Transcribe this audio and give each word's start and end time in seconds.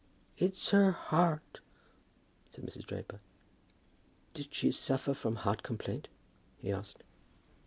"It's 0.39 0.69
her 0.71 0.89
heart," 0.93 1.59
said 2.49 2.65
Mrs. 2.65 2.87
Draper. 2.87 3.19
"Did 4.33 4.51
she 4.51 4.71
suffer 4.71 5.13
from 5.13 5.35
heart 5.35 5.61
complaint?" 5.61 6.07
he 6.57 6.71
asked. 6.71 7.03